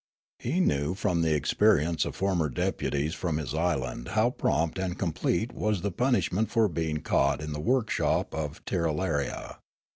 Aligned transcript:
He 0.39 0.59
knew 0.59 0.95
from 0.95 1.21
the 1.21 1.35
experience 1.35 2.05
of 2.05 2.15
former 2.15 2.49
deputies 2.49 3.13
from 3.13 3.37
his 3.37 3.53
island 3.53 4.07
how 4.17 4.31
prompt 4.31 4.79
and 4.79 4.97
complete 4.97 5.51
was 5.51 5.83
the 5.83 5.91
punish 5.91 6.31
ment 6.31 6.49
for 6.49 6.67
being 6.67 7.01
caught 7.01 7.39
in 7.39 7.53
the 7.53 7.61
workshop 7.61 8.33
of 8.33 8.65
Tirralaria. 8.65 9.57